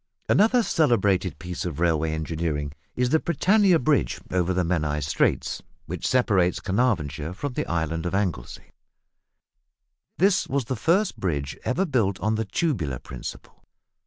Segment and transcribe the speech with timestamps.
[0.27, 6.07] Another celebrated piece of railway engineering is the Britannia Bridge over the Menai Straits, which
[6.07, 8.71] separates Caernarvonshire from the island of Anglesey.
[10.17, 13.61] This was the first bridge ever built on the tubular principle.